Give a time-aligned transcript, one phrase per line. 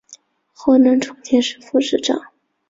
[0.51, 2.19] 后任重庆市副市长。